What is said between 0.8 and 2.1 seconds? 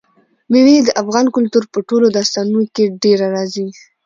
د افغان کلتور په ټولو